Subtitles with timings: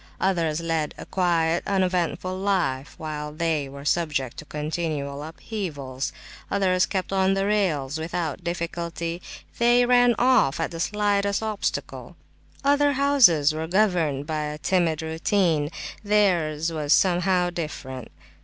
[0.19, 6.11] Others led a quiet, uneventful life, while they were subject to continual upheavals.
[6.49, 9.21] Others kept on the rails without difficulty;
[9.59, 12.15] they ran off at the slightest obstacle.
[12.63, 15.69] Other houses were governed by a timid routine;
[16.03, 18.07] theirs was somehow different.